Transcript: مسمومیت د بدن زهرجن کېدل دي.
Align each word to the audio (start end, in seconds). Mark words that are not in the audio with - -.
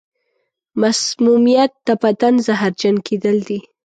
مسمومیت 0.81 1.71
د 1.87 1.89
بدن 2.03 2.33
زهرجن 2.45 2.95
کېدل 3.07 3.37
دي. 3.47 3.59